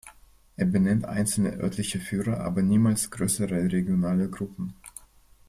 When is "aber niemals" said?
2.39-3.11